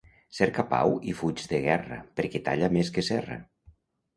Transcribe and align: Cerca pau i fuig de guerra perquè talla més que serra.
Cerca 0.35 0.63
pau 0.69 0.95
i 1.11 1.13
fuig 1.19 1.43
de 1.51 1.59
guerra 1.67 1.99
perquè 2.21 2.43
talla 2.49 2.73
més 2.79 2.91
que 2.97 3.05
serra. 3.11 3.39